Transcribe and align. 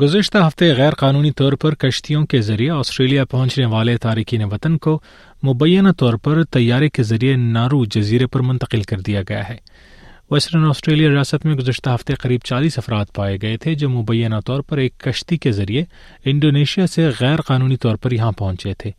گزشتہ 0.00 0.38
ہفتے 0.46 0.74
غیر 0.74 0.92
قانونی 0.92 1.30
طور 1.30 1.52
پر 1.52 1.74
کشتیوں 1.74 2.26
کے 2.26 2.40
ذریعے 2.40 2.70
آسٹریلیا 2.70 3.24
پہنچنے 3.24 3.66
والے 3.66 3.96
تارکین 3.96 4.44
وطن 4.44 4.78
کو 4.78 5.00
مبینہ 5.46 5.88
طور 5.98 6.14
پر 6.14 6.44
طیارے 6.44 6.88
کے 6.88 7.02
ذریعے 7.02 7.36
نارو 7.36 7.84
جزیرے 7.84 8.26
پر 8.26 8.40
منتقل 8.40 8.82
کر 8.82 9.00
دیا 9.00 9.22
گیا 9.28 9.48
ہے۔ 9.48 9.56
ویسٹرن 10.30 10.64
آسٹریلیا 10.64 11.08
ریاست 11.08 11.46
میں 11.46 11.54
گزشتہ 11.54 11.90
ہفتے 11.90 12.14
قریب 12.14 12.40
چالیس 12.44 12.78
افراد 12.78 13.04
پائے 13.14 13.36
گئے 13.42 13.56
تھے 13.56 13.74
جو 13.74 13.88
مبینہ 13.88 14.34
طور 14.46 14.60
پر 14.60 14.78
ایک 14.78 14.98
کشتی 14.98 15.36
کے 15.36 15.52
ذریعے 15.52 15.84
انڈونیشیا 16.24 16.86
سے 16.86 17.10
غیر 17.20 17.40
قانونی 17.40 17.76
طور 17.76 17.96
پر 17.96 18.12
یہاں 18.12 18.32
پہنچے 18.32 18.74
تھے۔ 18.74 18.90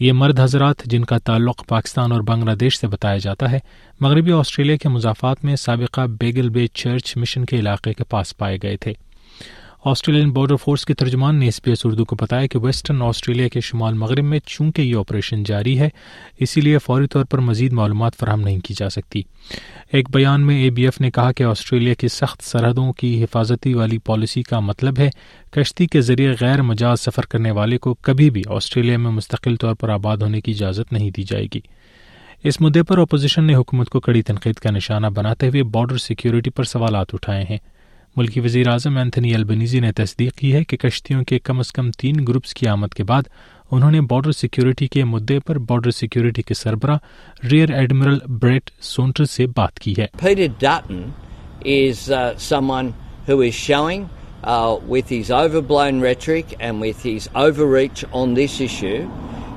یہ 0.00 0.12
مرد 0.12 0.40
حضرات 0.40 0.84
جن 0.84 1.04
کا 1.04 1.18
تعلق 1.18 1.66
پاکستان 1.68 2.12
اور 2.12 2.20
بنگلہ 2.20 2.54
دیش 2.54 2.78
سے 2.78 2.86
بتایا 2.86 3.16
جاتا 3.16 3.50
ہے، 3.50 3.58
مغربی 4.00 4.32
آسٹریلیا 4.32 4.76
کے 4.76 4.88
مضافات 4.88 5.44
میں 5.44 5.56
سابقہ 5.56 6.00
بیگل 6.00 6.48
بے 6.48 6.66
چرچ 6.66 7.16
مشن 7.16 7.44
کے 7.44 7.56
علاقے 7.56 7.92
کے 7.92 8.04
پاس 8.04 8.36
پائے 8.36 8.58
گئے 8.62 8.76
تھے۔ 8.76 8.92
آسٹریلین 9.84 10.30
بارڈر 10.30 10.56
فورس 10.56 10.84
کے 10.84 10.94
ترجمان 10.94 11.38
نے 11.38 11.44
ایس 11.44 11.62
پی 11.62 11.70
ایس 11.70 11.86
اردو 11.86 12.04
کو 12.04 12.16
بتایا 12.20 12.46
کہ 12.46 12.58
ویسٹرن 12.58 13.02
آسٹریلیا 13.02 13.48
کے 13.48 13.60
شمال 13.60 13.94
مغرب 13.94 14.24
میں 14.24 14.38
چونکہ 14.46 14.82
یہ 14.82 14.96
آپریشن 14.96 15.42
جاری 15.42 15.78
ہے، 15.78 15.88
اسی 16.38 16.60
لیے 16.60 16.78
فوری 16.78 17.06
طور 17.06 17.24
پر 17.24 17.38
مزید 17.38 17.72
معلومات 17.72 18.16
فراہم 18.16 18.40
نہیں 18.40 18.60
کی 18.60 18.74
جا 18.78 18.90
سکتی۔ 18.90 19.22
ایک 19.92 20.10
بیان 20.10 20.46
میں 20.46 20.62
اے 20.62 20.70
بی 20.70 20.84
ایف 20.84 21.00
نے 21.00 21.10
کہا 21.10 21.32
کہ 21.32 21.42
آسٹریلیا 21.42 21.94
کی 21.94 22.08
سخت 22.08 22.44
سرحدوں 22.44 22.92
کی 22.92 23.24
حفاظتی 23.24 23.74
والی 23.74 23.98
پالیسی 23.98 24.42
کا 24.42 24.60
مطلب 24.60 24.98
ہے 24.98 25.10
کشتی 25.50 25.86
کے 25.86 26.00
ذریعے 26.00 26.34
غیر 26.40 26.62
مجاز 26.62 27.00
سفر 27.00 27.22
کرنے 27.22 27.50
والے 27.50 27.78
کو 27.78 27.94
کبھی 27.94 28.30
بھی 28.30 28.42
آسٹریلیا 28.48 28.98
میں 28.98 29.10
مستقل 29.10 29.56
طور 29.56 29.74
پر 29.74 29.88
آباد 29.88 30.16
ہونے 30.16 30.40
کی 30.40 30.50
اجازت 30.50 30.92
نہیں 30.92 31.10
دی 31.10 31.22
جائے 31.22 31.46
گی۔ 31.54 31.60
اس 32.44 32.60
مدعے 32.60 32.82
پر 32.82 32.98
اپوزیشن 32.98 33.44
نے 33.44 33.54
حکومت 33.54 33.88
کو 33.88 34.00
کڑی 34.00 34.22
تنقید 34.22 34.54
کا 34.54 34.70
نشانہ 34.70 35.06
بناتے 35.06 35.48
ہوئے 35.48 35.62
بارڈر 35.62 35.96
سیکیورٹی 35.96 36.50
پر 36.50 36.64
سوالات 36.64 37.06
اٹھائے 37.12 37.44
ہیں۔ 37.50 37.58
ملکی 38.16 38.40
وزیر 38.40 38.68
اعظم 38.68 38.96
اینتھنی 38.96 39.34
البنیزی 39.34 39.80
نے 39.80 39.90
تصدیق 39.96 40.34
کی 40.38 40.52
ہے 40.54 40.62
کہ 40.64 40.76
کشتیوں 40.76 41.22
کے 41.24 41.38
کم 41.38 41.58
از 41.58 41.72
کم 41.72 41.90
تین 41.98 42.24
گروپس 42.28 42.54
کی 42.54 42.68
آمد 42.68 42.94
کے 42.94 43.04
بعد 43.04 43.22
انہوں 43.70 43.90
نے 43.90 44.00
بارڈر 44.10 44.32
سیکیورٹی 44.32 44.86
کے 44.86 45.04
مدعے 45.04 45.38
پر 45.46 45.58
بارڈر 45.68 45.90
سیکیورٹی 45.90 46.42
کے 46.42 46.54
سربراہ 46.54 46.98
ریئر 47.50 47.72
ایڈمرل 47.74 48.18
بریٹ 48.40 48.70
سونٹر 48.82 49.24
سے 49.26 49.46
بات 49.56 49.80
کی 49.80 49.94
ہے 49.98 50.06
uh, 52.06 54.04
uh, 54.44 54.78
with 54.86 55.08
his 55.08 55.30
overblown 55.32 56.00
rhetoric 56.00 56.54
and 56.60 56.80
with 56.80 57.02
his 57.02 57.28
overreach 57.36 58.04
on 58.12 58.34
this 58.34 58.60
issue, 58.60 59.10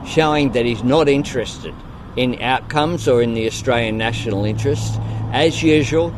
showing 0.06 0.52
that 0.52 0.66
he's 0.66 0.84
not 0.86 1.08
interested 1.10 1.74
in 2.18 2.42
outcomes 2.44 3.08
or 3.08 3.22
in 3.22 3.34
the 3.34 3.46
Australian 3.46 3.98
national 4.00 4.46
interest. 4.46 5.00
As 5.34 5.62
usual, 5.64 6.14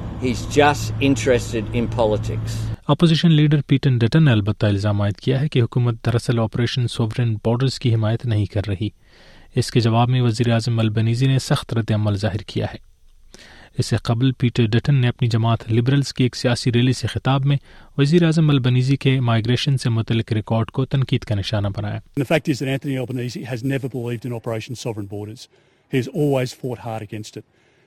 opposition 2.87 3.31
leader 3.31 3.61
Peter 3.67 3.97
Dutton 3.97 4.23
نے 4.23 4.31
البتہ 4.31 4.65
الزام 4.65 5.01
عائد 5.01 5.15
کیا 5.15 5.41
ہے 5.41 5.47
کہ 5.47 5.61
حکومت 5.61 6.05
دراصل 6.05 6.39
operation 6.39 6.87
sovereign 6.87 7.33
borders 7.33 7.79
کی 7.79 7.95
حمایت 7.95 8.25
نہیں 8.25 8.45
کر 8.45 8.61
رہی۔ 8.67 8.89
اس 9.55 9.71
کے 9.71 9.79
جواب 9.79 10.09
میں 10.09 10.21
وزیر 10.21 10.51
اعظم 10.51 10.79
البنیزی 10.79 11.27
نے 11.27 11.39
سخت 11.39 11.73
رد 11.73 11.91
عمل 11.91 12.15
ظاہر 12.15 12.37
کیا 12.37 12.65
ہے۔ 12.65 12.77
اس 13.77 13.85
سے 13.85 13.95
قبل 13.95 14.31
پیٹر 14.31 14.65
ڈٹن 14.65 14.95
نے 14.95 15.07
اپنی 15.07 15.27
جماعت 15.27 15.71
لبرلز 15.71 16.13
کی 16.13 16.23
ایک 16.23 16.35
سیاسی 16.35 16.71
ریلی 16.71 16.93
سے 16.93 17.07
خطاب 17.07 17.45
میں 17.45 17.57
وزیر 17.97 18.23
اعظم 18.23 18.49
البنیزی 18.49 18.95
کے 18.95 19.19
مائگریشن 19.19 19.77
سے 19.77 19.89
متعلق 19.89 20.33
ریکارڈ 20.33 20.71
کو 20.71 20.85
تنقید 20.85 21.21
کا 21.21 21.35
نشانہ 21.35 21.67
بنایا۔ 21.77 21.99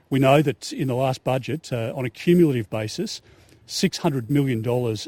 We 0.08 0.18
know 0.18 0.40
that 0.42 0.72
in 0.72 0.88
the 0.88 0.94
last 0.94 1.24
budget, 1.24 1.72
uh, 1.72 1.92
on 1.94 2.04
a 2.04 2.10
cumulative 2.10 2.70
basis, 2.70 3.20
$600 3.66 4.30
million 4.30 4.62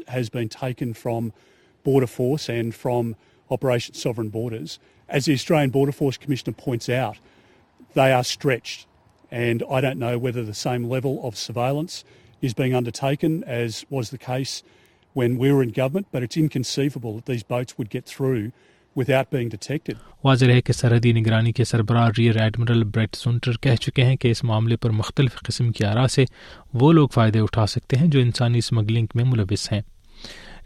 has 0.07 0.29
been 0.29 0.49
taken 0.49 0.93
from 0.93 1.31
Border 1.83 2.07
Force 2.07 2.49
and 2.49 2.75
from 2.75 3.15
Operation 3.49 3.95
Sovereign 3.95 4.29
Borders. 4.29 4.77
As 5.07 5.25
the 5.25 5.33
Australian 5.33 5.69
Border 5.69 5.93
Force 5.93 6.17
Commissioner 6.17 6.53
points 6.53 6.89
out, 6.89 7.17
they 7.93 8.11
are 8.11 8.23
stretched. 8.23 8.87
And 9.31 9.63
I 9.71 9.79
don't 9.79 9.99
know 9.99 10.17
whether 10.17 10.43
the 10.43 10.53
same 10.53 10.89
level 10.89 11.25
of 11.25 11.37
surveillance 11.37 12.03
is 12.41 12.53
being 12.53 12.73
undertaken 12.73 13.43
as 13.45 13.85
was 13.89 14.09
the 14.09 14.17
case 14.17 14.63
when 15.13 15.37
we 15.37 15.51
were 15.51 15.63
in 15.63 15.69
government, 15.69 16.07
but 16.11 16.23
it's 16.23 16.37
inconceivable 16.37 17.15
that 17.15 17.25
these 17.25 17.43
boats 17.43 17.77
would 17.77 17.89
get 17.89 18.05
through 18.05 18.51
واضح 20.23 20.45
ہے 20.45 20.61
کہ 20.61 20.73
سرحدی 20.73 21.11
نگرانی 21.11 21.51
کے 21.51 21.63
سربراہ 21.63 22.09
rear 22.17 22.41
admiral 22.41 22.83
Brett 22.83 23.15
Sonter 23.15 23.51
کہہ 23.51 23.75
چکے 23.75 24.03
ہیں 24.03 24.15
کہ 24.15 24.27
اس 24.27 24.43
معاملے 24.43 24.77
پر 24.77 24.89
مختلف 24.89 25.33
قسم 25.35 25.71
کی 25.71 25.85
آرا 25.85 26.07
سے 26.07 26.25
وہ 26.73 26.93
لوگ 26.93 27.07
فائدے 27.07 27.39
اٹھا 27.39 27.65
سکتے 27.65 27.95
ہیں 27.97 28.07
جو 28.07 28.19
انسانی 28.19 28.57
اسمگلنگ 28.57 29.05
میں 29.15 29.23
ملوث 29.23 29.71
ہیں۔ 29.71 29.81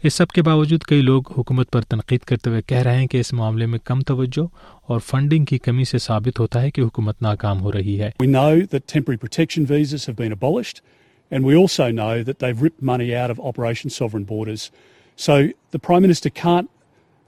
اس 0.02 0.14
سب 0.14 0.28
کے 0.28 0.42
باوجود 0.42 0.82
کئی 0.82 1.00
لوگ 1.00 1.22
حکومت 1.38 1.70
پر 1.70 1.80
تنقید 1.80 2.20
کرتے 2.20 2.50
ہوئے 2.50 2.62
کہہ 2.62 2.78
رہے 2.78 2.96
ہیں 2.96 3.06
کہ 3.06 3.20
اس 3.20 3.32
معاملے 3.32 3.66
میں 3.66 3.78
کم 3.84 4.00
توجہ 4.00 4.46
اور 4.82 5.00
فنڈنگ 5.00 5.44
کی 5.44 5.58
کمی 5.58 5.84
سے 5.84 5.98
ثابت 5.98 6.40
ہوتا 6.40 6.62
ہے 6.62 6.70
کہ 6.70 6.80
حکومت 6.80 7.22
ناکام 7.22 7.60
ہو 7.60 7.72
رہی 7.72 8.00
ہے۔ 8.00 8.10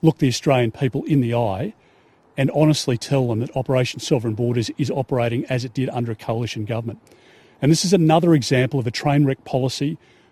Look 0.07 0.19
the 0.19 0.29
Australian 0.29 0.73
people 0.75 1.05
in 1.07 1.21
the 1.21 1.33
eye 1.37 1.73
and 2.39 2.51
honestly 2.53 2.97
tell 2.99 3.29
them 3.29 3.41
that 3.41 3.57
Operation 3.57 4.01
Sovereign 4.01 4.35
Borders 4.35 4.71
is 4.79 4.91
operating 5.03 5.47
as 5.49 5.65
it 5.65 5.75
did 5.75 5.89
under 5.93 6.13
a 6.13 6.19
coalition 6.19 6.67
government. 6.67 7.15
And 7.63 7.73
this 7.73 7.85
is 7.85 7.93
another 7.95 8.35
example 8.35 8.79
of 8.81 8.87
a 8.87 8.91
train 8.93 9.25
wreck 9.27 9.45
policy 9.47 9.91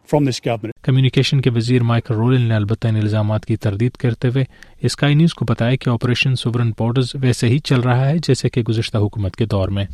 from 0.09 0.27
this 0.27 0.41
government. 0.41 0.75
Communication 0.85 1.41
کے 1.41 1.51
وزیر 1.51 1.83
Michael 1.83 2.15
Rollin 2.15 2.43
نے 2.49 2.55
البتہ 2.55 2.89
ان 2.89 2.97
الزامات 2.97 3.47
کی 3.47 3.57
تردید 3.57 3.97
کرتے 4.01 4.29
ہوئے 4.29 4.45
sky 4.89 5.15
news 5.15 5.35
کو 5.35 5.45
بتایا 5.51 5.77
کہ 5.77 5.91
آپریشن 5.91 6.35
سوورن 6.37 6.71
بارڈرز 6.79 7.15
ویسے 7.21 7.49
ہی 7.49 7.59
چل 7.69 7.81
رہا 7.81 8.09
ہے 8.09 8.19
جیسے 8.23 8.49
کہ 8.49 8.62
گزشتہ 8.69 8.99
حکومت 9.05 9.37
کے 9.37 9.47
دور 9.55 9.69
میں 9.69 9.85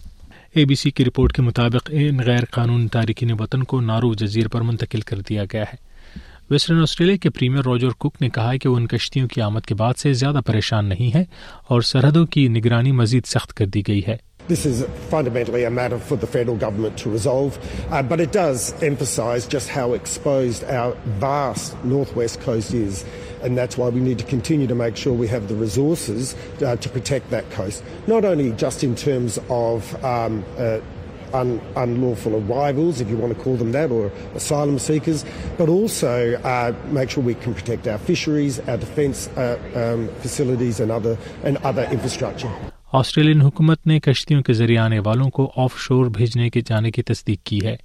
اے 0.57 0.65
بی 0.65 0.75
سی 0.75 0.91
کی 0.91 1.05
رپورٹ 1.05 1.33
کے 1.33 1.43
مطابق 1.43 1.91
ان 1.93 2.19
غیر 2.27 2.45
قانون 2.51 2.87
تارکین 2.89 3.31
وطن 3.41 3.65
کو 3.65 3.81
نارو 3.81 4.13
جزیر 4.15 4.49
پر 4.49 4.61
منتقل 4.61 5.01
کر 5.11 5.21
دیا 5.29 5.45
گیا 5.53 5.65
ہے 5.65 5.77
ویسٹرن 6.51 6.81
آسٹریلیا 6.83 7.17
کے 7.23 7.31
پریمیئر 7.31 7.67
راجر 7.67 7.91
کک 8.01 8.21
نے 8.21 8.29
کہا 8.35 8.53
ہے 8.53 8.59
کہ 8.59 8.69
وہ 8.69 8.77
ان 8.77 8.87
کشتیوں 8.87 9.27
کی 9.29 9.41
آمد 9.43 9.67
کے 9.67 9.75
بعد 9.83 9.99
سے 9.99 10.13
زیادہ 10.21 10.41
پریشان 10.47 10.89
نہیں 10.89 11.15
ہے 11.15 11.23
اور 11.71 11.83
سرحدوں 11.91 12.25
کی 12.27 12.47
نگرانی 12.49 12.93
مزید 13.01 13.27
سخت 13.27 13.55
کر 13.57 13.67
دی 13.75 13.83
گئی 13.89 14.01
ہے 14.07 14.17
This 14.49 14.65
is 14.67 14.79
fundamentally 15.11 15.63
a 15.65 15.71
matter 15.71 15.99
for 16.07 16.17
the 16.17 16.27
federal 16.27 16.57
government 16.57 16.97
to 17.01 17.11
resolve, 17.11 17.59
uh, 17.91 18.03
but 18.03 18.23
it 18.23 18.33
does 18.33 18.65
emphasise 18.83 19.47
just 19.47 19.71
how 19.71 19.85
exposed 19.93 20.65
our 20.79 20.97
vast 21.21 21.77
northwest 21.85 22.41
coast 22.47 22.75
is, 22.75 23.05
and 23.45 23.57
that's 23.57 23.79
why 23.79 23.89
we 23.91 24.01
need 24.01 24.19
to 24.19 24.29
continue 24.33 24.67
to 24.67 24.79
make 24.81 24.97
sure 24.97 25.13
we 25.21 25.29
have 25.29 25.47
the 25.53 25.59
resources 25.61 26.35
uh, 26.35 26.75
to 26.87 26.89
protect 26.91 27.31
that 27.31 27.53
coast, 27.53 27.85
not 28.09 28.25
only 28.25 28.51
just 28.65 28.83
in 28.83 28.97
terms 29.05 29.39
of 29.61 29.95
um, 30.05 30.43
uh, 30.59 30.81
un, 31.33 31.61
unlawful 31.77 32.37
arrivals, 32.37 33.01
if 33.01 33.09
you 33.09 33.17
want 33.17 33.37
to 33.37 33.43
call 33.43 33.57
them 33.57 33.73
that, 33.73 33.91
or 33.91 34.11
asylum 34.35 34.79
seekers, 34.79 35.25
but 35.59 35.69
also 35.69 36.35
uh, 36.35 36.73
make 36.91 37.11
sure 37.11 37.23
we 37.23 37.35
can 37.37 37.55
protect 37.55 37.87
our 37.87 37.99
fisheries, 37.99 38.61
our 38.61 38.77
defence 38.79 39.29
uh, 39.29 39.59
um, 39.75 40.09
facilities 40.21 40.81
and 40.81 40.91
other, 40.91 41.17
and 41.45 41.57
other 41.59 41.89
infrastructure. 41.91 42.51
Australian 42.93 43.43
حکومت 43.43 43.87
نے 43.87 43.99
کشتیوں 44.01 44.43
کے 44.43 44.53
ذریعے 44.53 44.79
آنے 44.79 44.99
والوں 44.99 45.29
کو 45.31 45.51
of 45.57 45.77
شور 45.79 46.07
بھیجنے 46.07 46.49
کے 46.51 46.61
جانے 46.61 46.91
کی 46.91 47.03
تصدیق 47.03 47.43
کی 47.47 47.59
ہے 47.65 47.77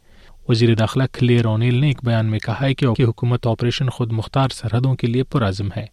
وزیر 0.49 0.73
داخلہ 0.75 1.03
کلیئر 1.13 1.45
اونیل 1.45 1.75
نے 1.81 1.87
ایک 1.87 1.99
بیان 2.03 2.25
میں 2.25 2.39
کہا 2.39 2.61
ہے 2.61 2.73
کہ 2.73 3.03
حکومت 3.03 3.47
آپریشن 3.47 3.89
خود 3.89 4.11
مختار 4.11 4.49
سرحدوں 4.53 4.95
کے 4.95 5.07
لیے 5.07 5.23
پرعزم 5.23 5.69
ہے 5.75 5.85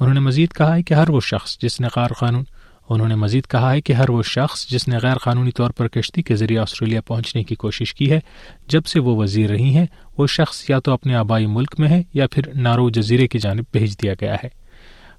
انہوں 0.00 0.14
نے 0.14 0.20
مزید 0.20 0.52
کہا 0.52 0.76
ہے 0.76 0.82
کہ 0.82 0.94
ہر 0.94 1.10
وہ 1.10 1.20
شخص 1.20 1.58
جس 1.58 1.80
نے 1.80 1.88
قار 1.94 2.10
قانون 2.18 2.44
انہوں 2.90 3.08
نے 3.08 3.14
مزید 3.14 3.46
کہا 3.46 3.72
ہے 3.72 3.80
کہ 3.80 3.92
ہر 3.92 4.10
وہ 4.10 4.22
شخص 4.22 4.66
جس 4.66 4.88
نے 4.88 4.96
غیر 5.02 5.16
قانونی 5.16 5.50
طور 5.50 5.70
پر 5.70 5.88
کشتی 5.88 6.22
کے 6.22 6.36
ذریعے 6.36 6.58
آسٹریلیا 6.58 7.00
پہنچنے 7.00 7.42
کی 7.42 7.54
کوشش 7.54 7.94
کی 7.94 8.10
ہے، 8.10 8.20
جب 8.68 8.86
سے 8.86 9.00
وہ 9.00 9.16
وزیر 9.16 9.50
رہی 9.50 9.76
ہیں، 9.76 9.86
وہ 10.18 10.26
شخص 10.26 10.70
یا 10.70 10.78
تو 10.78 10.92
اپنے 10.92 11.14
آبائی 11.14 11.46
ملک 11.46 11.74
میں 11.78 11.88
ہے 11.88 12.02
یا 12.14 12.26
پھر 12.26 12.42
نارو 12.54 12.90
جزیرے 12.90 13.28
کی 13.28 13.38
جانب 13.38 13.64
بھیج 13.72 14.02
دیا 14.02 14.14
گیا 14.20 14.34
ہے۔ 14.34 14.48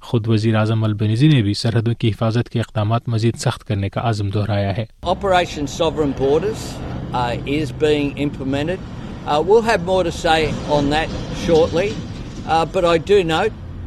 خود 0.01 0.27
وزیر 0.27 0.55
اعظم 0.55 0.83
البنیزی 0.83 1.27
نے 1.27 1.41
بھی 1.41 1.53
سرحدوں 1.53 1.93
کی 1.93 2.09
حفاظت 2.09 2.49
کے 2.49 2.59
اقدامات 2.59 3.09
مزید 3.09 3.35
سخت 3.35 3.67
کرنے 3.67 3.89
کا 3.89 4.01
عزم 4.03 4.29
دہرایا 4.29 4.77
ہے۔ 4.77 4.85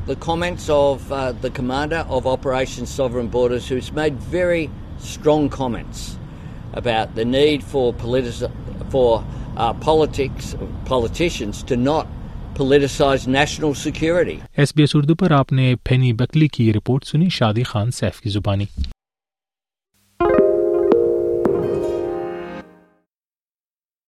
The 0.06 0.16
comments 0.16 0.68
of 0.68 1.12
uh, 1.12 1.32
the 1.32 1.50
commander 1.50 2.04
of 2.08 2.26
Operation 2.26 2.86
Sovereign 2.86 3.28
Borders, 3.28 3.68
who's 3.68 3.92
made 3.92 4.14
very 4.14 4.70
strong 4.98 5.48
comments 5.48 6.16
about 6.72 7.14
the 7.14 7.24
need 7.24 7.62
for 7.64 7.92
politi- 7.94 8.50
for 8.90 9.24
uh, 9.56 9.72
politics 9.74 10.54
politicians 10.84 11.62
to 11.64 11.76
not 11.76 12.06
politicize 12.54 13.26
national 13.26 13.74
security. 13.74 14.38
S 14.56 14.74
B 14.74 14.82
S 14.82 14.96
Urdu 14.96 15.14
پر 15.14 15.30
آپ 15.30 15.52
نے 15.52 15.74
پھینی 15.84 16.12
بکلی 16.12 16.48
کی 16.48 16.72
report 16.72 17.04
سنی 17.04 17.28
شادی 17.28 17.62
Khan 17.62 17.90
safe 17.90 18.20
کی 18.20 18.30
زبانی 18.30 18.64